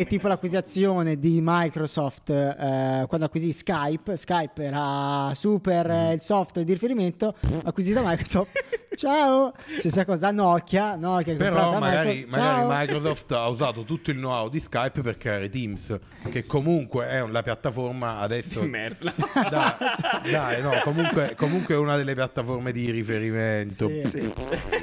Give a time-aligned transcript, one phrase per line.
[0.00, 4.16] È tipo l'acquisizione di Microsoft eh, quando acquisì Skype.
[4.16, 7.34] Skype era super eh, il software di riferimento,
[7.64, 8.48] acquisita Microsoft.
[8.96, 9.52] Ciao!
[9.76, 12.40] Stessa cosa Nokia, Nokia Però magari, Microsoft.
[12.40, 12.86] magari!
[12.86, 15.94] Microsoft ha usato tutto il know-how di Skype per creare Teams,
[16.30, 18.62] che comunque è la piattaforma adesso...
[18.62, 19.12] Merda.
[19.50, 23.86] Dai, dai, no, comunque, comunque è una delle piattaforme di riferimento.
[23.86, 24.02] Sì.
[24.02, 24.32] Sì.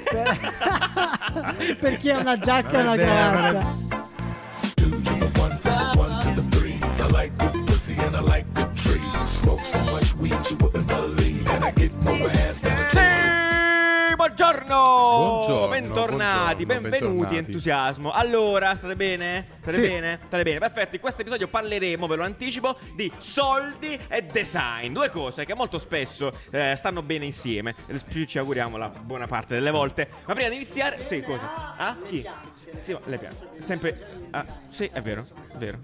[0.04, 0.38] Per,
[1.82, 3.97] per chi ha una giacca e una cravatta.
[8.00, 9.02] And I like good trees.
[9.26, 12.88] Smoke so much weed you wouldn't believe, and I get more ass than a
[14.10, 14.76] Sì, buongiorno!
[14.76, 17.36] Buongiorno, bentornati, buongiorno, benvenuti, bentornati.
[17.38, 18.12] entusiasmo.
[18.12, 19.48] Allora, state bene?
[19.60, 19.82] State Sì.
[19.82, 20.20] bene?
[20.26, 20.96] State bene, perfetto.
[20.96, 24.94] In questo episodio parleremo, ve lo anticipo, di soldi e design.
[24.94, 27.76] Due cose che molto spesso eh, stanno bene insieme.
[28.26, 30.08] Ci- auguriamo la buona parte delle volte.
[30.26, 31.04] Ma prima di iniziare...
[31.06, 31.76] Sì, cosa?
[31.78, 32.26] Ah, chi?
[32.80, 33.38] Sì, ma le piace.
[33.60, 34.28] Sempre...
[34.32, 35.78] Ah, sì, è vero, è vero.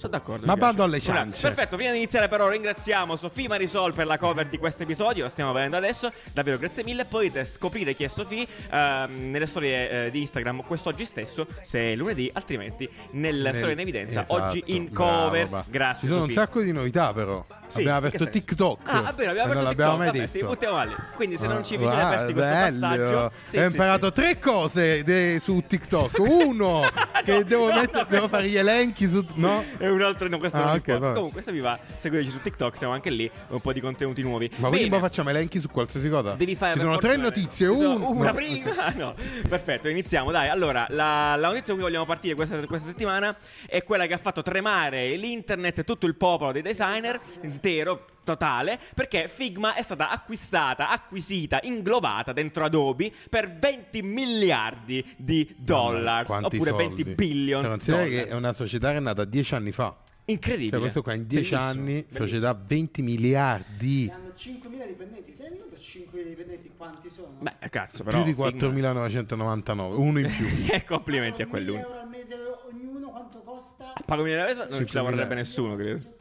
[0.00, 0.46] Sono d'accordo.
[0.46, 1.42] Ma bando alle ciance.
[1.46, 5.28] Perfetto, prima di iniziare però ringraziamo Sofì Marisol per la cover di questo episodio, la
[5.28, 10.10] stiamo vedendo adesso, davvero grazie mille, potete scoprire chi è Sofì ehm, nelle storie eh,
[10.10, 14.62] di Instagram quest'oggi stesso, se è lunedì, altrimenti nella Nel- storia in evidenza, esatto, oggi
[14.68, 15.64] in cover, bravo.
[15.68, 16.32] grazie Ci sono Sofì.
[16.32, 17.44] un sacco di novità però.
[17.70, 18.32] Sì, abbiamo aperto senso?
[18.32, 18.80] TikTok.
[18.84, 20.46] Ah, è vero, abbiamo aperto TikTok, mai vabbè, sì, detto.
[20.48, 20.94] buttiamo lì.
[21.14, 22.80] Quindi se non ci vi Ah, siete persi questo bello.
[22.80, 26.18] passaggio, sì, Ho sì, imparato tre cose de- su TikTok.
[26.18, 26.80] Uno,
[27.24, 29.24] che No, devo, no, mettere- no, devo fare gli elenchi su...
[29.34, 29.64] No?
[29.78, 30.98] E un altro, no, questo Ah, non ok, importa.
[31.00, 31.14] vabbè.
[31.14, 34.50] Comunque, se vi va, seguiteci su TikTok, siamo anche lì, un po' di contenuti nuovi.
[34.56, 36.34] Ma quindi facciamo elenchi su qualsiasi cosa?
[36.34, 37.66] Devi fare Ci sono tre una- notizie.
[37.68, 37.94] Una
[38.30, 38.34] no.
[38.34, 38.68] prima.
[39.00, 39.14] No.
[39.48, 40.30] Perfetto, iniziamo.
[40.30, 44.14] Dai, allora, la, la notizia con cui vogliamo partire questa, questa settimana è quella che
[44.14, 48.04] ha fatto tremare l'internet e tutto il popolo dei designer intero.
[48.22, 56.26] Totale perché Figma è stata acquistata, acquisita, inglobata dentro Adobe per 20 miliardi di dollars
[56.26, 57.02] Quanti oppure soldi?
[57.02, 57.60] 20 billion.
[57.62, 59.96] Cioè, considera che è una società che è nata dieci anni fa.
[60.26, 60.70] incredibile.
[60.70, 62.26] Cioè, questo qua in dieci Bellissimo, anni, bellissimo.
[62.26, 64.12] società 20 miliardi.
[64.14, 65.34] Hanno 5.000 dipendenti.
[65.34, 67.36] Ti rendi conto 5.000 dipendenti quanti sono?
[67.40, 68.22] Beh, cazzo, però.
[68.22, 70.46] Più di Figma- 4.999, uno in più.
[70.74, 71.80] Eh, complimenti a 1.000 quell'uno.
[71.80, 72.36] euro al mese
[72.70, 73.92] ognuno quanto costa?
[74.04, 74.94] Pago 1000 euro, non ci 5.000.
[74.94, 76.18] lavorerebbe nessuno, credo.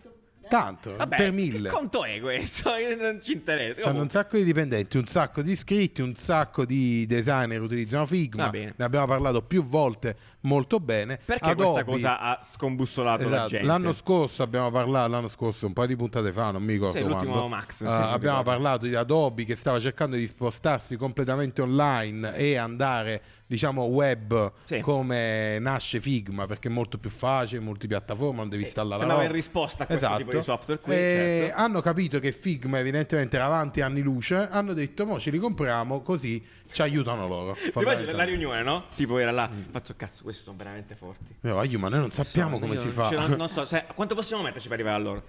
[0.50, 1.70] Tanto, Vabbè, per che mille.
[1.70, 2.72] conto è questo?
[3.00, 3.82] Non ci interessa.
[3.82, 8.50] C'hanno un sacco di dipendenti, un sacco di iscritti, un sacco di designer utilizzano Figma.
[8.52, 11.20] Ne abbiamo parlato più volte, molto bene.
[11.24, 13.66] Perché Adobe- questa cosa ha scombussolato la Esatto, gente?
[13.66, 17.04] L'anno scorso abbiamo parlato, l'anno scorso, un po' di puntate fa, non mi ricordo Sì,
[17.04, 22.36] l'ultimo quando, Max, mi abbiamo parlato di Adobe che stava cercando di spostarsi completamente online
[22.36, 24.80] e andare, diciamo, web Sì.
[24.82, 29.24] come nasce Figma, perché è molto più facile, multipiattaforma, non devi installare la roba.
[29.26, 30.24] in risposta a questo Esatto.
[30.24, 31.60] tipo di software qui, E certo.
[31.62, 36.02] hanno capito che Figma evidentemente era avanti anni luce, hanno detto, mo ce li compriamo
[36.02, 37.54] così ci aiutano loro.
[37.58, 38.16] Ti immagini fondamentalmente.
[38.18, 38.86] la riunione, no?
[38.94, 41.36] Tipo era là, faccio cazzo, questi sono veramente forti.
[41.42, 43.28] Eh, voglio, ma noi non sappiamo Sono- come si non fa.
[43.36, 45.24] non so, se- quanto possiamo metterci per arrivare a loro?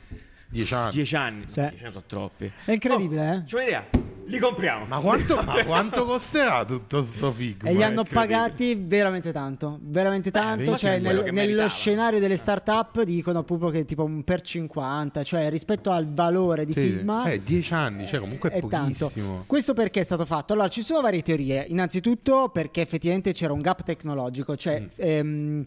[0.46, 0.90] Dieci anni.
[0.92, 1.48] Dieci anni.
[1.48, 1.60] Sì.
[1.60, 2.50] Dieci anni sono troppi.
[2.66, 3.44] È incredibile, Oh, eh?
[3.44, 3.86] C'ho un'idea.
[4.30, 4.84] Li compriamo.
[4.86, 7.68] Ma quanto, ma quanto costerà tutto sto Figma?
[7.68, 10.64] E li hanno pagati veramente tanto, veramente tanto.
[10.64, 15.50] vedi, Cioè, nel- nello scenario delle start-up dicono proprio che tipo un per 50, cioè
[15.50, 17.24] rispetto al valore di Sì, Figma.
[17.24, 19.06] Eh, dieci anni, cioè comunque è, è tanto.
[19.06, 19.42] pochissimo.
[19.46, 20.52] Questo perché è stato fatto?
[20.52, 21.64] Allora, ci sono varie teorie.
[21.68, 24.86] Innanzitutto perché effettivamente c'era un gap tecnologico, cioè Mm.
[24.96, 25.64] ehm,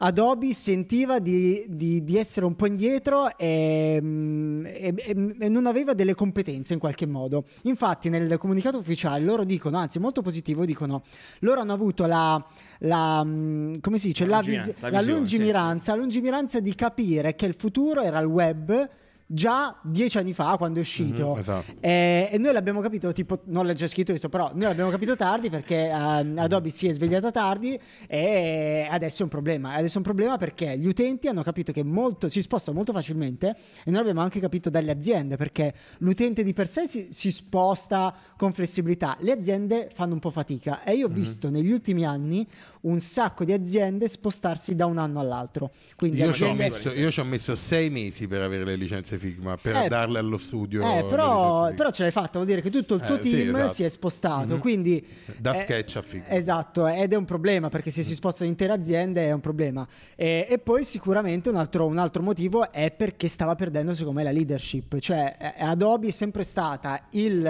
[0.00, 5.66] Adobe sentiva di, di- di essere un po' indietro e, mm, e- e- e non
[5.66, 7.44] aveva delle competenze in qualche modo.
[7.62, 11.02] Infatti, nel comunicato ufficiale loro dicono, anzi, molto positivo, dicono
[11.40, 12.42] loro hanno avuto la.
[12.80, 14.24] la, mm, come si dice?
[14.24, 18.26] La La, vis- la visione, lungimiranza, la lungimiranza di capire che il futuro era il
[18.26, 18.88] web
[19.30, 21.34] già dieci anni fa quando è uscito.
[21.34, 21.72] Mhm, esatto.
[21.80, 25.16] e, e noi l'abbiamo capito tipo non l'ho già scritto questo però noi l'abbiamo capito
[25.16, 29.74] tardi perché ehm, Adobe si è svegliata tardi e adesso è un problema.
[29.74, 33.54] Adesso è un problema perché gli utenti hanno capito che molto, si spostano molto facilmente
[33.84, 38.14] e noi abbiamo anche capito dalle aziende perché l'utente di per sé si, si sposta
[38.36, 39.16] con flessibilità.
[39.20, 42.46] Le aziende fanno un po' fatica e io ho visto negli ultimi anni
[42.82, 46.92] un sacco di aziende spostarsi da un anno all'altro quindi Io ci, ho aziende- messo,
[46.92, 50.38] io ci ho messo sei mesi per avere le licenze Figma, per Eh, darle allo
[50.38, 50.80] studio.
[50.82, 53.54] Eh, però, però ce l'hai fatta, vuol dire che tutto il tuo Eh, sì, team
[53.56, 53.72] esatto.
[53.72, 54.54] si è spostato.
[54.54, 54.60] Mhm.
[54.60, 55.04] Quindi,
[55.38, 56.28] Da eh, sketch a Figma.
[56.28, 59.86] Esatto, ed è un problema perché se si spostano intere aziende è un problema.
[60.14, 64.24] E, e poi sicuramente un altro, un altro motivo è perché stava perdendo secondo me
[64.24, 64.98] la leadership.
[64.98, 67.44] Cioè eh, Adobe è sempre stata il,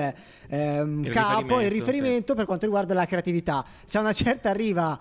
[0.49, 3.65] ehm, Il capo, il riferimento, riferimento per quanto riguarda la creatività.
[3.85, 4.99] Se a una certa arriva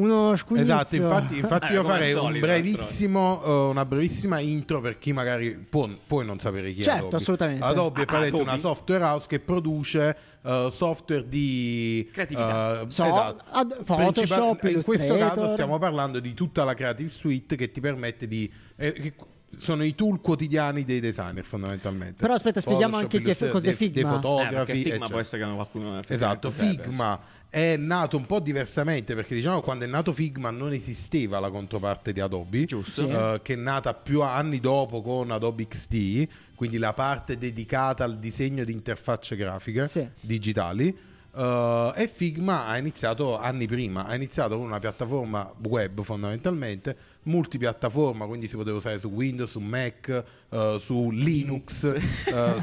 [0.00, 0.64] uno scugnizzo.
[0.72, 5.12] Esatto, infatti, infatti Eh, io farei un solito, brevissimo, eh, una brevissima intro per chi
[5.12, 7.16] magari può, può non sapere chi è Certo, Adobe.
[7.16, 7.64] assolutamente.
[7.64, 8.42] Adobe è Ah, Adobe.
[8.42, 12.80] una software house che produce eh, software di Creatività.
[12.82, 13.44] eh, So- esatto.
[13.50, 18.26] ad- Photoshop, in questo caso stiamo parlando di tutta la Creative Suite che ti permette
[18.26, 19.14] di eh, che
[19.58, 22.14] sono i tool quotidiani dei designer fondamentalmente.
[22.20, 24.08] Però aspetta, spieghiamo Photoshop, anche è- Illustrator, cos'è dei- dei Figma.
[24.08, 25.08] Eh, fotografi, Figma eccetera.
[25.10, 27.20] può essere che qualcuno Esatto, Figma
[27.50, 32.12] è nato un po' diversamente perché diciamo quando è nato Figma non esisteva la controparte
[32.12, 32.90] di Adobe, Giusto.
[33.06, 33.08] Sì.
[33.08, 38.18] eh, che è nata più anni dopo con Adobe XD, quindi la parte dedicata al
[38.18, 40.06] disegno di interfacce grafiche Sì.
[40.20, 40.96] digitali.
[41.34, 48.26] Eh, e Figma ha iniziato anni prima, ha iniziato con una piattaforma web fondamentalmente, multipiattaforma,
[48.26, 52.00] quindi si poteva usare su Windows, su Mac, eh, su Linux, eh,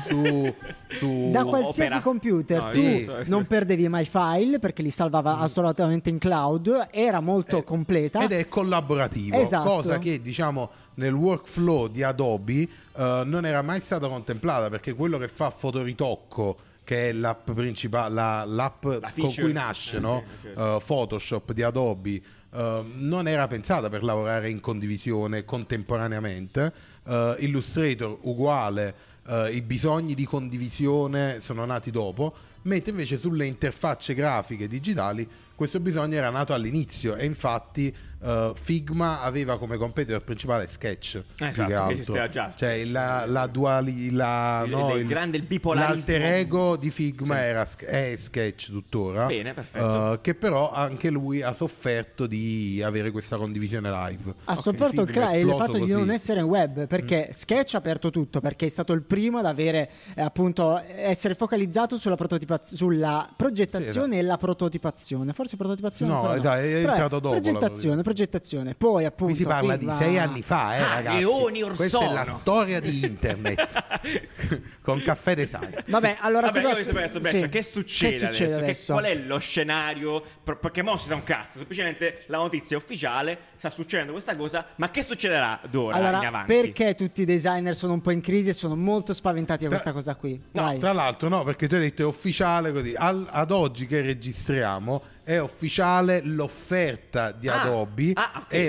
[0.08, 0.54] su,
[0.98, 2.02] su Da qualsiasi Opera.
[2.02, 3.12] computer No, tu sì.
[3.30, 8.22] non perdevi mai file perché li salvava assolutamente in cloud, era molto Eh, completa.
[8.24, 9.70] Ed è collaborativo, Esatto.
[9.70, 12.68] cosa che diciamo nel workflow di Adobe
[12.98, 18.46] non era mai stata contemplata perché quello che fa fotoritocco che è l'app principale, la-
[18.46, 20.24] l'app La con cui nasce Eh, no?
[20.42, 20.58] sì, ok.
[20.58, 22.22] Eh, Photoshop di Adobe,
[22.54, 26.72] eh, non era pensata per lavorare in condivisione contemporaneamente.
[27.06, 29.16] Eh, Illustrator uguale,
[29.52, 36.16] i bisogni di condivisione sono nati dopo, mentre invece sulle interfacce grafiche digitali questo bisogno
[36.16, 37.94] era nato all'inizio e infatti
[38.24, 41.94] eh, Figma aveva come competitor principale Sketch più Esatto, che che altro.
[41.94, 42.54] esisteva già.
[42.56, 45.94] cioè la, la duali la, Il- no, il grande- il bipolarismo.
[45.96, 47.42] l'alter ego di Figma Sì.
[47.42, 50.14] era, è Sketch tuttora Bene, perfetto.
[50.14, 55.02] eh, che però anche lui ha sofferto di avere questa condivisione live Ha Ok, sofferto
[55.02, 55.94] il, cla- il fatto di così.
[55.94, 55.98] Mm.
[55.98, 59.46] non essere in web perché Sketch ha aperto tutto perché è stato il primo ad
[59.46, 66.12] avere eh, appunto essere focalizzato sulla, prototipaz- sulla progettazione Sì, e la prototipazione forse prototipazione
[66.12, 69.90] No, ancora esatto, è entrato dopo la progettazione progettazione poi appunto Qui si parla di
[69.94, 71.18] sei anni fa, eh, Ah, ragazzi.
[71.20, 73.84] leoni or Questa è la storia di internet
[74.82, 75.76] con caffè design.
[75.88, 77.50] vabbè allora Vabbè, cosa sapere adesso, sì.
[77.50, 78.58] Che succede, Che succede adesso?
[78.58, 78.94] Che- adesso?
[78.94, 80.24] qual è lo scenario?
[80.44, 84.36] Per- Perché mo si sa un cazzo, semplicemente la notizia è ufficiale, sta succedendo questa
[84.36, 86.54] cosa, ma che succederà d'ora in allora avanti?
[86.54, 89.92] perché tutti i designer sono un po' in crisi e sono molto spaventati da questa
[89.92, 90.80] cosa qui No, Vai.
[90.80, 92.94] tra l'altro no, perché tu hai detto è ufficiale così.
[92.96, 98.66] Al- ad oggi che registriamo è ufficiale l'offerta di Ah, Adobe ah, ok, e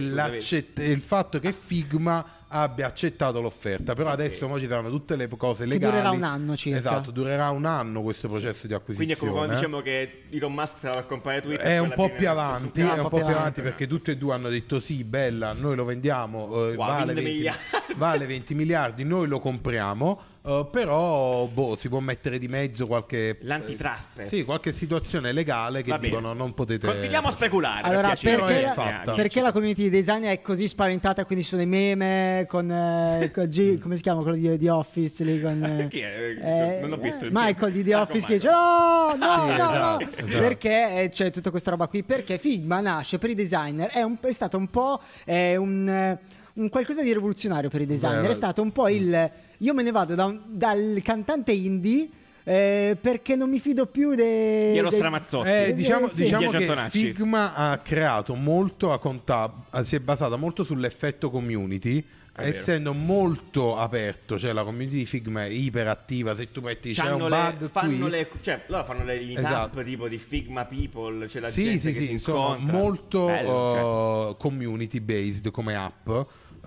[0.75, 3.95] e il fatto che Figma abbia accettato l'offerta.
[3.95, 5.93] Però adesso mo ci saranno tutte le cose legali.
[5.93, 6.79] durerà un anno circa.
[6.79, 9.13] Esatto, durerà un anno questo processo di Quindi acquisizione.
[9.13, 11.65] è come quando diciamo che Elon Musk stava a comprare Twitter.
[11.65, 14.35] È un po' fine più avanti, è un po' più avanti perché tutti e due
[14.35, 17.61] hanno detto sì, bella, noi lo vendiamo, eh, Wow, vale, 20 20, miliardi.
[17.95, 23.39] vale 20 miliardi, noi lo compriamo, eh, però boh, si può mettere di mezzo qualche...
[23.43, 24.23] L'antitrust.
[24.25, 26.87] Sì, qualche situazione legale che dicono non potete...
[26.87, 27.83] Continuiamo a speculare.
[27.83, 28.37] per Allora, piacere.
[28.43, 29.13] perché, la, fatta.
[29.13, 31.25] perché la community di design è così spaventata?
[31.25, 34.69] Quindi ci sono i meme con, eh, con G- come si chiama quello di, di
[34.69, 35.23] Office?
[35.25, 36.37] Lì, con, eh, Chi è?
[36.41, 39.19] eh, Non ho visto il Michael di The Ah, Office che dice: Michael.
[39.19, 40.11] No, no, Sì, no, esatto, no.
[40.11, 40.39] esatto.
[40.41, 42.03] Perché eh, c'è tutta questa roba qui?
[42.03, 46.19] Perché Figma nasce per i designer, è, un- è stato un po' eh, un.
[46.59, 49.75] Eh, un qualcosa di rivoluzionario per i designer Beh, è stato un po' il io
[49.75, 52.09] me ne vado da un- dal cantante indie
[52.45, 55.49] eh, perché non mi fido più de, Piero de- Stramazzotti.
[55.49, 56.23] Eh, diciamo sì.
[56.23, 57.13] diciamo che Antonacci.
[57.13, 59.53] Figma ha creato molto, ha conta-
[59.83, 62.03] si è basata molto sull'effetto community,
[62.37, 67.25] essendo molto aperto, cioè la community di Figma è iperattiva, se tu metti c'è C'hanno
[67.25, 69.83] un le- bug fanno qui, le, cioè, loro fanno le meetup Esatto.
[69.83, 72.73] tipo di Figma People, c'è la sì, gente sì, che sì, si sono incontra.
[72.79, 74.31] molto Bello, cioè.
[74.31, 76.09] uh, community based come app,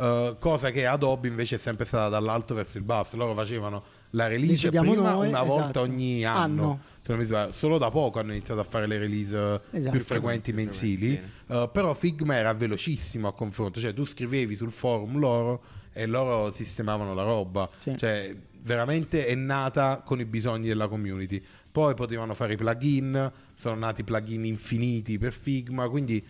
[0.02, 3.16] uh, cosa che Adobe invece è sempre stata dall'alto verso il basso.
[3.16, 5.82] Loro facevano la release Decidiamo prima noi, una volta esatto.
[5.82, 6.80] ogni anno.
[7.04, 7.52] Anno.
[7.52, 9.96] Solo da poco hanno iniziato a fare le release uh, Esatto.
[9.96, 11.20] più frequenti mensili.
[11.48, 15.62] Uh, però Figma era velocissimo a confronto, cioè tu scrivevi sul forum loro
[15.94, 17.70] e loro sistemavano la roba.
[17.76, 17.98] Sì.
[17.98, 21.44] Cioè, veramente è nata con i bisogni della community.
[21.72, 26.24] Poi potevano fare i plugin, sono nati plugin infiniti per Figma, quindi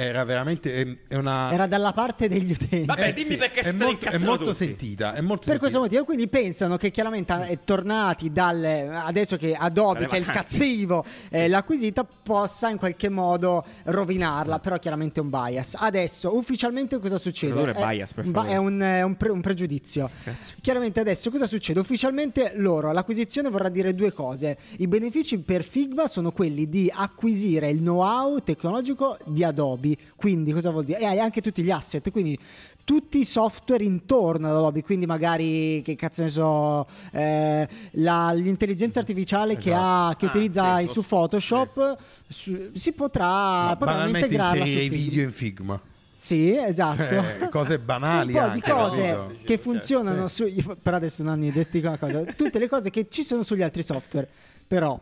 [0.00, 3.72] era veramente è, è una era dalla parte degli utenti Vabbè, eh, dimmi perché è
[3.72, 5.80] molto, è molto sentita, è molto Per questo sentita.
[5.80, 11.04] motivo, quindi pensano che chiaramente è tornati dal adesso che Adobe, che è il cattivo,
[11.30, 14.58] eh, l'ha acquisita, possa in qualche modo rovinarla.
[14.58, 15.74] Però chiaramente è un bias.
[15.78, 17.54] Adesso, ufficialmente, cosa succede?
[17.54, 18.14] È- dire bias?
[18.14, 20.08] È un, è un pre- un pregiudizio.
[20.22, 20.54] Grazie.
[20.60, 21.80] Chiaramente adesso cosa succede?
[21.80, 24.56] Ufficialmente loro, l'acquisizione vorrà dire due cose.
[24.78, 30.12] I benefici per Figma sono quelli di acquisire il know-how tecnologico di Adobe Adobe.
[30.16, 30.98] Quindi cosa vuol dire?
[31.00, 32.38] E hai anche tutti gli asset, quindi
[32.84, 38.98] tutti i software intorno ad Adobe, quindi magari che cazzo ne so, eh, la- l'intelligenza
[39.00, 41.08] artificiale che, ha, che Ah, utilizza sì, su sì.
[41.08, 45.80] Photoshop su- si potrà, banalmente integrarla su i video in Figma.
[46.20, 47.02] Sì, esatto.
[47.02, 49.34] Eh, cose banali Un po' di cose capito?
[49.44, 50.52] che funzionano su.
[50.82, 52.24] Però adesso Nanni, adesso ti dico una cosa.
[52.32, 54.28] Tutte le cose che ci sono sugli altri software.
[54.66, 54.98] Però.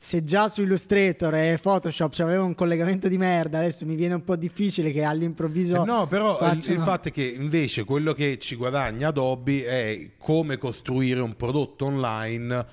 [0.00, 4.22] Se già su Illustrator e Photoshop c'aveva un collegamento di merda, adesso mi viene un
[4.22, 5.82] po' difficile che all'improvviso.
[5.82, 9.66] Eh No, però il, facciano- il fatto è che invece quello che ci guadagna Adobe
[9.66, 12.66] è come costruire un prodotto online.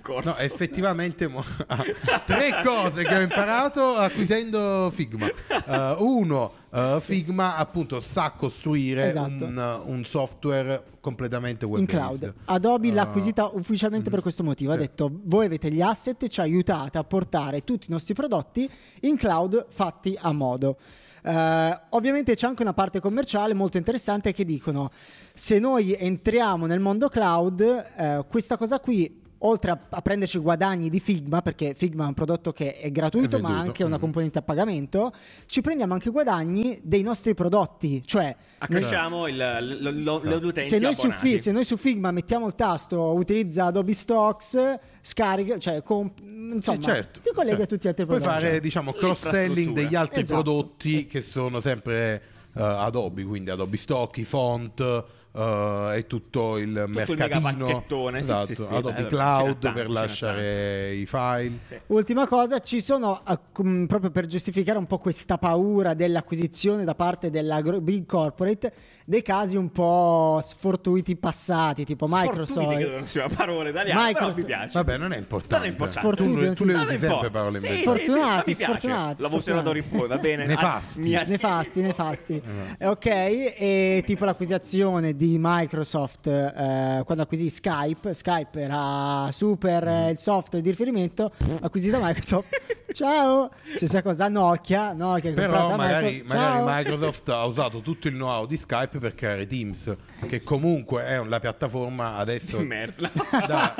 [0.00, 0.30] corso.
[0.30, 1.84] No, effettivamente mo- ah,
[2.24, 5.26] tre cose che ho imparato acquisendo Figma.
[5.68, 9.44] Eh, uno, eh, Figma appunto sa costruire Esatto.
[9.44, 12.34] un, un software completamente web in cloud.
[12.46, 14.70] Adobe l'ha Eh, acquisita ufficialmente per questo motivo.
[14.72, 14.80] Ha sì.
[14.80, 18.68] detto: Voi avete gli asset, ci aiutate a portare tutti i nostri prodotti
[19.02, 20.76] in cloud fatti a modo.
[21.22, 24.90] Eh, ovviamente c'è anche una parte commerciale molto interessante che dicono:
[25.34, 29.26] se noi entriamo nel mondo cloud, eh, questa cosa qui.
[29.42, 32.90] Oltre a, a prenderci i guadagni di Figma, perché Figma è un prodotto che è
[32.90, 34.00] gratuito, È ma ha anche una Mhm.
[34.00, 35.12] componente a pagamento,
[35.46, 38.02] ci prendiamo anche i guadagni dei nostri prodotti.
[38.04, 41.28] Cioè, Accresciamo il, l- l- lo- le utenti se noi, su abbonati.
[41.28, 46.78] Fi- se noi su Figma mettiamo il tasto utilizza Adobe Stocks, scarica, cioè comp- insomma,
[46.78, 47.20] Sì, certo.
[47.20, 47.74] ti collega a Certo.
[47.74, 48.40] tutti gli altri Puoi prodotti.
[48.44, 50.42] fare diciamo cross-selling degli altri Esatto.
[50.42, 52.22] prodotti che sono sempre
[52.56, 57.66] eh, Adobe, quindi Adobe Stock, i font eh, e tutto il il mega mercatino.
[57.66, 61.58] pacchettone, sì, esatto, sì, sì, Adobe ce n'è Cloud tanto, per lasciare i file.
[61.66, 61.76] Sì.
[61.88, 63.38] Ultima cosa, ci sono eh,
[63.86, 68.72] proprio per giustificare un po' questa paura dell'acquisizione da parte della big corporate
[69.04, 72.74] dei casi un po' sfortuiti passati, tipo Sfortuiti, Microsoft.
[72.76, 74.72] credo non sia una parola italiana, Microsoft- però mi piace.
[74.74, 75.56] Vabbè, non è importante.
[75.56, 76.00] Non è importante.
[76.00, 79.22] Sfortuti, tu, non tu le si- usi sempre parole Sì, in sì, sì, Sfortunati, sfortunati,
[79.22, 80.46] L'avevo senato in poi, va bene?
[80.46, 81.14] Nefasti.
[81.14, 82.42] Ah, Nefasti, nefasti.
[82.78, 90.10] Eh, Ok, e tipo l'acquisizione di Microsoft eh, quando acquisì Skype, Skype era super eh,
[90.10, 92.46] il software di riferimento, acquisita Microsoft.
[92.90, 93.50] Ciao!
[93.70, 96.28] Stessa cosa Nokia, Nokia Però magari, Microsoft.
[96.28, 96.84] magari!
[96.84, 99.94] Microsoft ha usato tutto il know-how di Skype per creare Teams,
[100.26, 102.58] che comunque è la piattaforma adesso...
[102.60, 103.10] Merda.
[103.46, 103.70] Dai,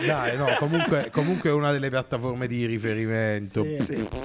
[0.06, 3.64] dai, no, comunque, comunque è una delle piattaforme di riferimento.
[3.78, 4.08] Sì.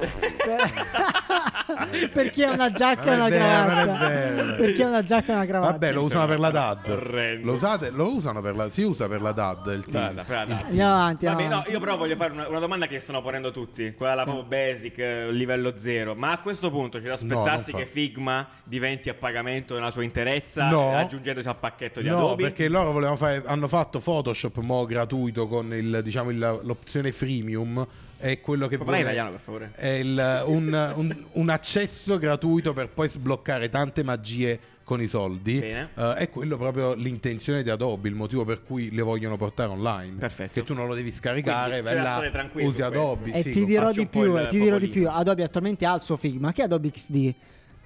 [2.11, 4.07] Perché ha una giacca e una cravatta?
[4.07, 4.55] vero.
[4.55, 5.71] Perché ha una giacca e una cravatta?
[5.71, 6.89] Vabbè, lo usano per la DAD.
[6.89, 7.45] Orrendo.
[7.45, 10.27] Lo, usate, lo usano per la, si usa per la DAD il Teams.
[10.27, 10.45] dai.
[10.47, 13.51] Il- Andiamo avanti, Vabbè, no, io però voglio fare una, una domanda che stanno ponendo
[13.51, 16.15] tutti, quella là proprio basic, eh, livello zero.
[16.15, 17.85] Ma a questo punto c'è da aspettarsi No, che.
[17.85, 20.95] Figma diventi a pagamento nella sua interezza, No.
[20.95, 22.43] aggiungendosi al pacchetto di No, Adobe?
[22.43, 27.85] perché loro volevano fare, hanno fatto Photoshop mo gratuito con il, diciamo, il- l'opzione freemium.
[28.21, 29.71] È quello che vuole- italiano, per favore?
[29.75, 35.59] È il- un, un- un accesso gratuito per poi sbloccare tante magie con i soldi.
[35.59, 40.17] Eh, è quello proprio l'intenzione di Adobe, il motivo per cui le vogliono portare online.
[40.19, 40.51] Perfetto.
[40.53, 42.83] Che tu non lo devi scaricare, vai là, usi questo.
[42.85, 43.31] Adobe.
[43.31, 45.07] E sì, ti dirò di più, il ti dirò di più.
[45.09, 47.33] Adobe attualmente ha il suo Figma, che è Adobe XD.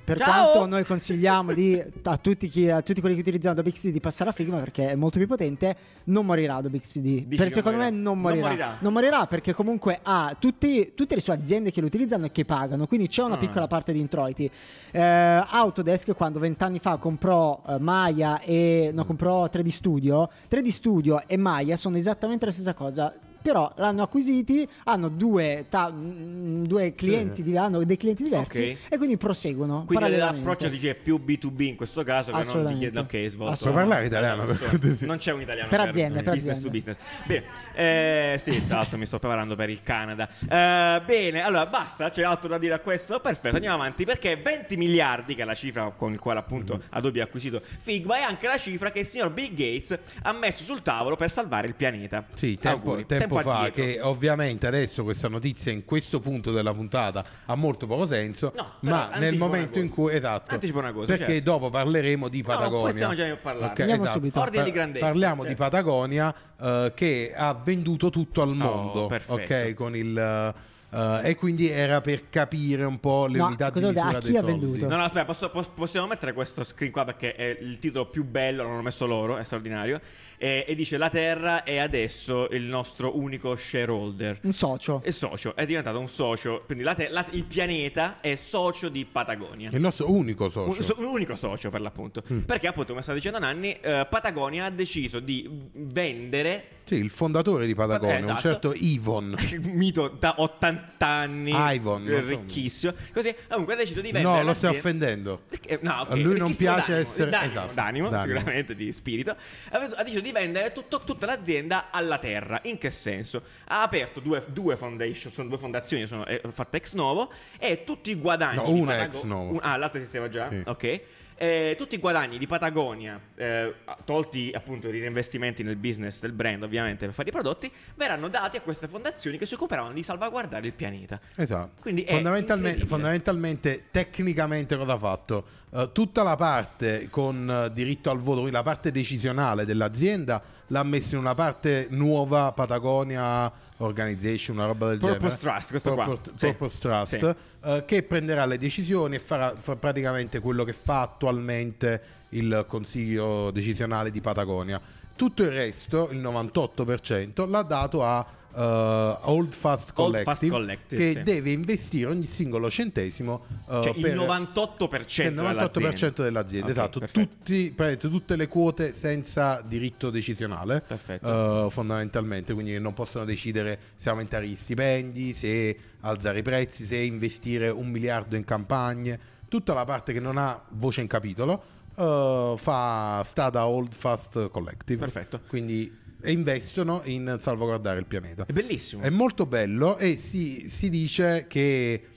[0.05, 0.67] Per Ciao!
[0.67, 4.29] noi consigliamo di- a, tutti chi- a tutti quelli che utilizzano Adobe XD di passare
[4.29, 6.99] a Figma perché è molto più potente, non morirà Adobe XD.
[7.01, 8.03] Dici per secondo non me morirà?
[8.03, 8.47] non Non morirà.
[8.47, 8.77] morirà?
[8.81, 12.45] Non morirà perché comunque ha tutti- tutte le sue aziende che lo utilizzano e che
[12.45, 13.37] pagano, quindi c'è una Ah.
[13.39, 14.47] piccola parte di introiti.
[14.91, 21.23] Eh, Autodesk quando vent'anni fa comprò eh, Maya e no, comprò 3D Studio, 3D Studio
[21.25, 23.11] e Maya sono esattamente la stessa cosa.
[23.45, 28.93] Però l'hanno acquisiti, hanno due, ta- mm, due clienti, di- hanno dei clienti diversi Ok.
[28.93, 29.83] e quindi proseguono.
[29.85, 32.89] Quindi l'approccio dice è più B2B in questo caso che non Assolutamente.
[32.89, 33.59] chiedere ok svolto.
[33.61, 35.05] Puoi parlare italiano, Non cortesia?
[35.05, 36.79] Non c'è un italiano Per aziende, per business aziende.
[36.79, 36.97] to business.
[37.27, 37.43] Bene,
[37.75, 40.27] eh, sì, tra l'altro mi sto preparando per il Canada.
[40.27, 43.19] Eh, bene, allora basta, c'è altro da dire a questo?
[43.19, 47.21] Perfetto, andiamo avanti perché 20 miliardi, che è la cifra con il quale appunto Adobe
[47.21, 50.81] ha acquisito Figma, è anche la cifra che il signor Bill Gates ha messo sul
[50.81, 52.25] tavolo per salvare il pianeta.
[52.33, 53.05] Sì, tempo, Auguri.
[53.05, 53.83] tempo fa, addietro.
[53.83, 58.71] che ovviamente adesso questa notizia in questo punto della puntata ha molto poco senso, No,
[58.81, 61.51] ma nel momento in cui esatto, Anticipa una cosa, perché certo.
[61.51, 62.91] dopo parleremo di No, Patagonia.
[62.91, 63.71] possiamo già parlare.
[63.71, 64.17] Ok, Andiamo esatto.
[64.17, 64.39] subito.
[64.39, 65.49] Ordine di grandezza, Parliamo certo.
[65.49, 69.53] di Patagonia eh, che ha venduto tutto al mondo, Oh, perfetto.
[69.53, 70.53] ok, con il
[70.91, 74.17] eh, e quindi era per capire un po' le No, unità cosa di misura?
[74.17, 74.59] A chi dei ha soldi.
[74.59, 74.87] venduto?
[74.87, 78.23] No, no, aspetta, posso- pos- possiamo mettere questo screen qua perché è il titolo più
[78.23, 79.99] bello, l'hanno messo loro, è straordinario.
[80.37, 84.39] E, e dice: La Terra è adesso il nostro unico shareholder.
[84.43, 85.01] Un socio.
[85.01, 86.63] È socio, è diventato un socio.
[86.65, 89.69] Quindi la te- la- il pianeta è socio di Patagonia.
[89.71, 90.69] Il nostro unico socio.
[90.77, 92.21] Un, so- un unico socio per l'appunto.
[92.45, 97.65] Perché appunto, come sta dicendo Nanni, eh, Patagonia ha deciso di vendere Sì, il fondatore
[97.65, 98.31] di Patagonia, Eh, esatto.
[98.33, 99.35] un certo Ivon.
[99.73, 102.93] mito da 80 60 anni, Ivon, eh, ricchissimo.
[103.11, 105.41] Così, comunque ha deciso di vendere No, lo stai offendendo.
[105.49, 108.37] perché- no, ok, A lui non piace d'animo, essere- d'animo, esatto, d'animo, d'animo.
[108.37, 109.35] sicuramente di spirito.
[109.71, 112.59] Ha, deciso di vendere tutto- tutta l'azienda alla terra.
[112.65, 113.41] In che senso?
[113.67, 118.11] Ha aperto due, due foundation, sono due fondazioni, sono eh, fatte ex novo e tutti
[118.11, 118.57] i guadagni.
[118.57, 119.51] No, una Patago- ex novo.
[119.53, 120.47] un- ah, l'altra esisteva già?
[120.49, 120.61] Sì.
[120.65, 121.01] Ok.
[121.37, 123.73] Eh, tutti i guadagni di Patagonia, eh,
[124.05, 128.55] tolti appunto i reinvestimenti nel business del brand, ovviamente per fare i prodotti, verranno dati
[128.55, 131.19] a queste fondazioni che si occuperanno di salvaguardare il pianeta.
[131.35, 131.81] Esatto.
[131.81, 135.45] Quindi fondamentalmente, fondamentalmente, tecnicamente cosa ha fatto?
[135.71, 140.83] Eh, tutta la parte con eh, diritto al voto, quindi la parte decisionale dell'azienda, l'ha
[140.83, 145.37] messa in una parte nuova Patagonia Organization, una roba del Purpose genere.
[145.39, 146.05] Trust, questo qua.
[146.05, 146.45] Purpose, Sì.
[146.47, 147.35] Purpose Trust, Sì.
[147.69, 153.51] eh, che prenderà le decisioni e farà, fa praticamente quello che fa attualmente il consiglio
[153.51, 154.79] decisionale di Patagonia.
[155.15, 158.25] Tutto il resto, il 98%, l'ha dato a
[158.55, 161.23] eh, Old Fast Old Collective, Fast Collective, che sì.
[161.23, 166.99] deve investire ogni singolo centesimo eh, Cioè il per- 98% il 98% dell'azienda, Ok, esatto,
[166.99, 167.35] perfetto.
[167.43, 174.47] Tutti, tutte le quote senza diritto decisionale, eh, fondamentalmente, quindi non possono decidere se aumentare
[174.47, 179.19] gli stipendi, se alzare i prezzi, se investire un miliardo in campagne,
[179.49, 184.99] tutta la parte che non ha voce in capitolo fa, sta da Old Fast Collective,
[184.99, 185.41] Perfetto.
[185.47, 188.45] quindi e investono in salvaguardare il pianeta.
[188.45, 189.01] È bellissimo.
[189.03, 192.07] È molto bello e si, si dice che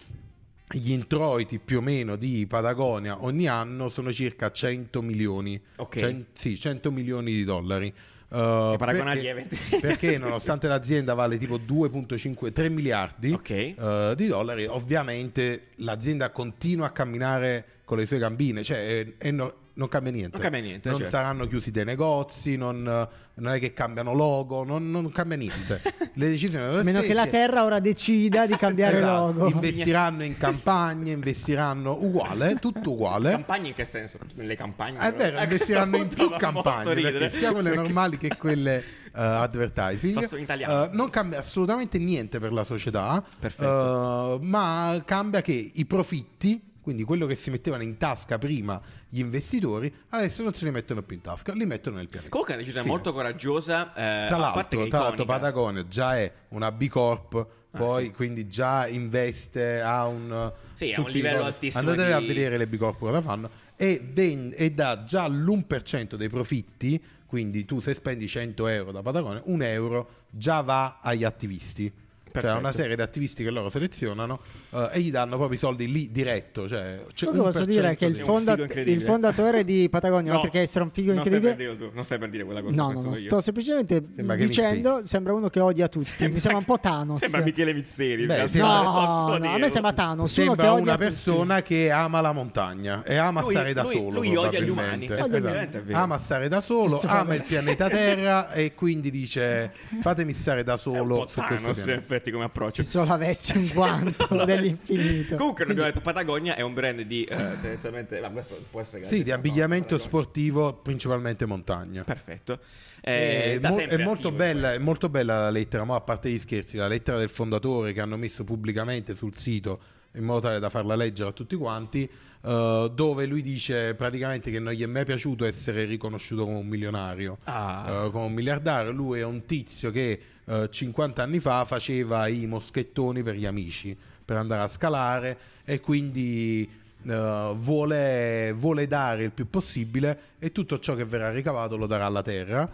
[0.70, 5.60] gli introiti più o meno di Patagonia ogni anno sono circa 100 milioni.
[5.76, 5.96] Ok.
[5.98, 7.92] Cen- sì, 100 milioni di dollari.
[8.30, 9.58] Uh, perché, ai 20.
[9.80, 13.74] perché nonostante l'azienda vale tipo 2.5 3 miliardi Ok.
[13.78, 19.30] uh, di dollari ovviamente l'azienda continua a camminare con le sue gambine cioè è- è
[19.30, 21.12] no- non cambia niente Non cambia niente, non certo.
[21.12, 25.80] saranno chiusi dei negozi non, non è che cambiano logo non, non cambia niente
[26.14, 27.26] le decisioni sono le meno che la.
[27.28, 29.32] Terra ora decida di cambiare Esatto.
[29.32, 29.48] logo.
[29.48, 34.18] investiranno in campagne investiranno uguale tutto uguale Campagne in che senso?
[34.34, 34.98] Nelle campagne?
[34.98, 40.14] È vero, investiranno in più campagne perché sia quelle normali che quelle eh, advertising.
[40.20, 40.84] Fosse in italiano.
[40.84, 47.04] Eh, non cambia assolutamente niente per la società, eh, ma cambia che i profitti, quindi
[47.04, 48.80] quello che si mettevano in tasca prima
[49.10, 52.30] gli investitori, adesso non se li mettono più in tasca, li mettono nel pianeta.
[52.30, 53.90] Comunque è una decisione molto coraggiosa.
[53.90, 55.26] eh, Tra a l'altro, tra l'altro.
[55.26, 58.12] Patagonia già è una B Corp, poi Ah, sì.
[58.12, 62.66] quindi già investe a un, Sì, a un livello altissimo Andate a di- vedere le
[62.66, 67.92] B Corp cosa fanno e, ven- e dà già l'1% dei profitti, quindi tu se
[67.92, 71.92] spendi 100 euro da Patagonia, un euro già va agli attivisti.
[72.40, 72.58] Cioè Perfetto.
[72.58, 76.10] una serie di attivisti che loro selezionano eh, e gli danno proprio i soldi lì
[76.10, 76.68] diretto.
[76.68, 78.96] Cioè, c'è Comunque posso 1% dire che il, di- un fonda- figo incredibile.
[78.96, 81.94] il fondatore di Patagonia, No, oltre che essere un figo non stai incredibile, dirlo tu,
[81.94, 82.74] non stai per dire quella cosa.
[82.74, 83.14] No, no, no, io.
[83.14, 87.18] sto semplicemente Sembra dicendo, sembra uno che odia tutti, mi sembra un po' Thanos.
[87.18, 88.26] Sembra Michele Misseri.
[88.26, 88.58] Beh, sì.
[88.58, 91.04] No, no, a me sembra Thanos, uno che Sembra odia una tutti.
[91.04, 94.20] persona che ama la montagna e ama Lui- stare da lui- solo.
[94.20, 95.06] lui odia gli umani.
[95.10, 95.82] Esatto.
[95.92, 101.26] Ama stare da solo, ama il pianeta Terra e quindi dice fatemi stare da solo
[101.28, 101.42] su questo
[101.82, 102.00] pianeta.
[102.28, 102.82] Effetti, come approccio.
[102.82, 105.36] Se solo avessi un guanto dell'infinito.
[105.36, 108.20] Comunque, noi abbiamo detto Patagonia è un brand di eh, tendenzialmente.
[108.20, 109.04] ma questo può essere.
[109.04, 112.04] Sì, di abbigliamento no, sportivo, principalmente montagna.
[112.04, 112.60] Perfetto.
[113.00, 116.30] Eh, Eh, da mo- è, molto bella, è molto bella la lettera, ma a parte
[116.30, 119.80] gli scherzi, la lettera del fondatore che hanno messo pubblicamente sul sito
[120.18, 122.08] in modo tale da farla leggere a tutti quanti,
[122.42, 126.66] eh, dove lui dice praticamente che non gli è mai piaciuto essere riconosciuto come un
[126.66, 128.04] milionario, Ah.
[128.06, 128.92] eh, come un miliardario.
[128.92, 133.96] Lui è un tizio che eh, 50 anni fa faceva i moschettoni per gli amici,
[134.24, 136.68] per andare a scalare e quindi
[137.06, 142.06] eh, vuole, vuole dare il più possibile e tutto ciò che verrà ricavato lo darà
[142.06, 142.70] alla terra.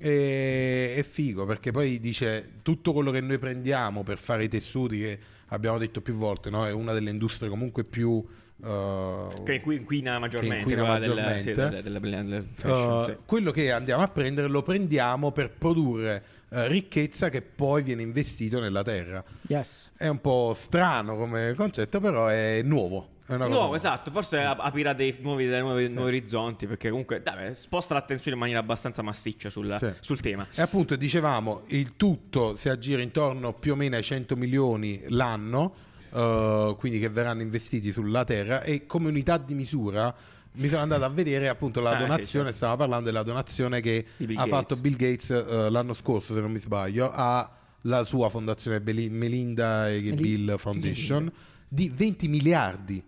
[0.00, 4.98] E è figo perché poi dice tutto quello che noi prendiamo per fare i tessuti
[5.00, 6.66] che abbiamo detto più volte no?
[6.66, 8.24] è una delle industrie comunque più
[8.64, 10.58] eh, Che inqui- inquina maggiormente.
[10.58, 11.42] inquina quella del- maggiormente.
[11.42, 13.16] sì, delle- delle- delle- delle fashion, Uh, sì.
[13.24, 18.58] quello che andiamo a prendere lo prendiamo per produrre eh, ricchezza che poi viene investito
[18.58, 19.22] nella terra.
[19.48, 19.90] Yes.
[19.96, 23.16] È un po' strano come concetto, però è nuovo.
[23.28, 27.92] Nuovo, esatto, forse ap- aprirà dei nuovi, dei nuovi, nuovi orizzonti perché comunque dai, sposta
[27.94, 29.92] l'attenzione in maniera abbastanza massiccia sul, Sì.
[30.00, 30.46] sul tema.
[30.54, 35.74] E appunto dicevamo, il tutto si aggira intorno più o meno ai 100 milioni l'anno,
[36.10, 40.14] eh, quindi che verranno investiti sulla terra e come unità di misura
[40.52, 42.56] mi sono andato a vedere appunto la Ah, sì, donazione, certo.
[42.56, 44.48] stiamo parlando della donazione che ha Gates.
[44.48, 50.00] fatto Bill Gates eh, l'anno scorso, se non mi sbaglio, alla sua fondazione Melinda e
[50.14, 51.30] Bill Foundation
[51.68, 53.04] di 20 miliardi.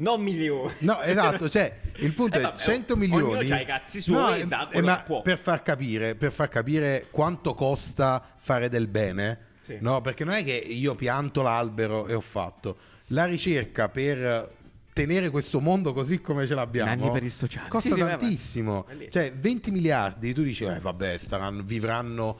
[0.00, 0.72] Non milioni.
[0.78, 3.46] No, esatto, cioè il punto Eh, è vabbè, 100 ognuno milioni.
[3.46, 5.22] c'ha i cazzi suoi e dà quello ma che può.
[5.22, 9.38] Per far capire, per far capire quanto costa fare del bene.
[9.60, 9.78] Sì.
[9.80, 12.76] No, perché non è che io pianto l'albero e ho fatto.
[13.08, 14.58] La ricerca per
[14.92, 17.68] tenere questo mondo così come ce l'abbiamo Nanni per il sociale.
[17.68, 18.86] costa Sì, sì, tantissimo.
[19.08, 22.38] Cioè, 20 miliardi, tu dici, eh, vabbè, staranno, vivranno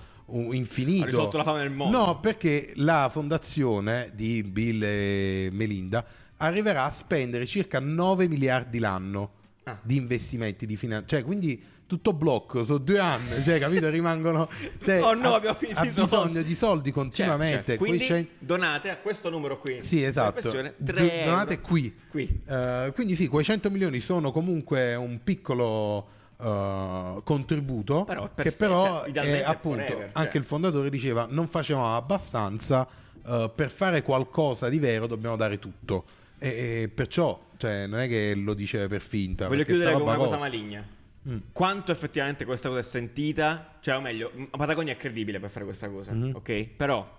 [0.52, 1.04] infinito.
[1.04, 1.96] Ha risolto la fame nel mondo.
[1.98, 6.04] No, perché la fondazione di Bill e Melinda
[6.40, 9.32] arriverà a spendere circa 9 miliardi l'anno
[9.64, 9.78] Ah.
[9.82, 11.06] di investimenti di finanza.
[11.06, 13.90] Cioè, quindi tutto blocco, sono due anni, cioè, capito?
[13.90, 14.48] Rimangono...
[14.82, 16.00] Cioè, Oh no, ha- abbiamo finito ha soldi.
[16.02, 17.52] bisogno di soldi continuamente.
[17.52, 17.84] Certo, certo.
[17.84, 19.82] quei Quindi cen- donate a questo numero qui.
[19.82, 20.50] Sì, esatto.
[20.50, 21.94] Do- 3 donate qui.
[22.08, 22.42] Qui.
[22.46, 26.08] Eh, quindi sì, quei 100 milioni sono comunque un piccolo
[26.40, 30.40] eh, contributo Però per che sé, però cioè, è, appunto forever, anche cioè.
[30.40, 32.86] il fondatore diceva non facevamo abbastanza
[33.26, 36.04] eh, per fare qualcosa di vero dobbiamo dare tutto
[36.40, 36.48] e,
[36.82, 40.38] e perciò cioè, non è che lo dice per finta Voglio chiudere con una cosa
[40.38, 40.84] maligna.
[41.28, 41.36] Mm.
[41.52, 43.76] Quanto effettivamente questa cosa è sentita?
[43.80, 46.32] Cioè, o meglio, Patagonia è credibile per fare questa cosa, Mhm.
[46.34, 46.64] ok?
[46.76, 47.18] Però,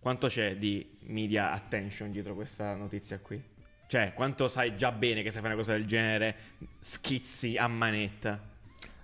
[0.00, 3.40] quanto c'è di media attention dietro questa notizia qui?
[3.86, 6.34] Cioè, quanto sai già bene che se fai una cosa del genere
[6.80, 8.42] schizzi a manetta?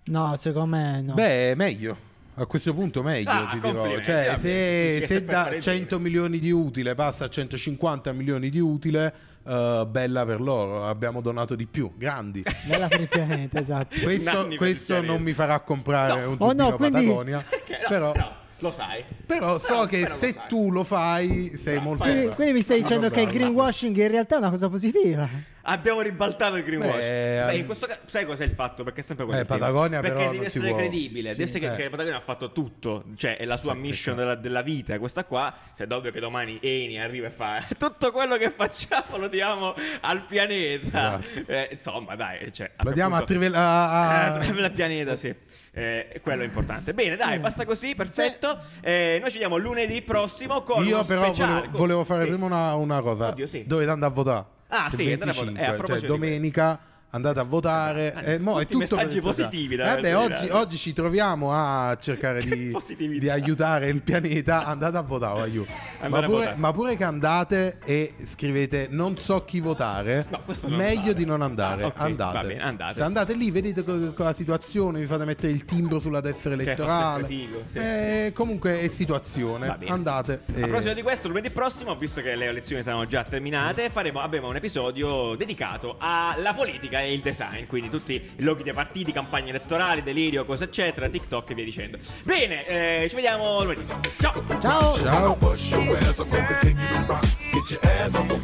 [0.07, 1.15] No, secondo me no.
[1.15, 2.13] Beh, meglio.
[2.37, 4.01] A questo punto meglio, Ah, ti dirò.
[4.01, 6.03] Cioè, se, se se da fare 100 bene.
[6.03, 9.15] milioni di utile passa a 150 milioni di utile,
[9.47, 10.87] eh, bella per loro.
[10.87, 12.43] Abbiamo donato di più, grandi.
[12.67, 13.97] Bella per il pianeta, esatto.
[14.03, 16.31] Questo, questo non mi farà comprare No.
[16.31, 17.45] un Oh, no, quindi- Patagonia.
[17.89, 19.05] Però, no, lo sai.
[19.27, 20.43] però so Però- che però lo se sai.
[20.49, 24.09] tu lo fai, sei No, molto Quindi, quindi mi stai dicendo che il greenwashing in
[24.09, 25.29] realtà è una cosa positiva.
[25.67, 26.93] Abbiamo ribaltato il greenwash.
[26.97, 28.85] Beh, Beh, eh, in questo caso, sai cos'è il fatto?
[28.85, 29.45] Perché è sempre quello Eh.
[29.47, 31.31] Patagonia Perché però devi essere credibile.
[31.31, 31.77] sì, devi essere che, eh.
[31.85, 33.05] che Patagonia ha fatto tutto.
[33.17, 34.99] Cioè, è la sua Sì, mission della, della vita.
[34.99, 35.55] Questa qua.
[35.73, 39.75] Se è ovvio che domani Eni arriva e fa tutto quello che facciamo lo diamo
[40.03, 41.19] al pianeta.
[41.23, 41.51] Esatto.
[41.51, 42.53] Eh, insomma, dai.
[42.53, 45.35] Cioè, Lo diamo a, appunto- Trivel- a- a- eh, pianeta, sì.
[45.77, 46.93] Eh, quello è importante.
[46.95, 48.59] Bene, dai, basta così, perfetto.
[48.81, 51.53] Eh, noi ci vediamo lunedì prossimo con Io uno però speciale.
[51.55, 52.29] volevo, volevo fare Sì.
[52.29, 53.29] prima una, una cosa.
[53.29, 53.65] Oddio, sì.
[53.67, 54.45] Dovete andare a votare.
[54.69, 55.53] Ah, sì, andate a votare.
[55.53, 56.79] 25, Eh, cioè domenica
[57.15, 58.15] andate a votare.
[58.25, 61.97] Eh, Eh, mo è tutto messaggi positivi da- Eh, beh, oggi, oggi ci troviamo a
[62.01, 62.77] cercare di,
[63.19, 64.65] di aiutare il pianeta.
[64.65, 65.71] Andate a votare, aiuto.
[66.09, 70.27] Ma a pure, ma pure che andate e scrivete non so chi votare.
[70.29, 70.41] No,
[70.77, 71.15] meglio vale.
[71.15, 71.85] di non andare.
[71.85, 72.47] Ah, ok, andate.
[72.47, 73.03] bene, andate.
[73.03, 77.25] Andate lì, vedete co- co- la situazione, vi fate mettere il timbro sulla fa elettorale.
[77.25, 77.79] figo, sì.
[77.79, 79.77] Eh, comunque è situazione.
[79.87, 80.33] Andate.
[80.47, 84.21] A e- proposito di questo, lunedì prossimo, visto che le lezioni saranno già terminate, faremo,
[84.21, 89.13] avremo un episodio dedicato alla politica e il design, quindi tutti i loghi dei partiti,
[89.13, 91.99] campagne elettorali, delirio, cose eccetera, TikTok e via dicendo.
[92.23, 93.87] Bene, eh, ci vediamo lunedì.
[94.21, 94.45] Ciao!
[94.61, 94.97] Ciao!
[94.99, 95.39] Ciao.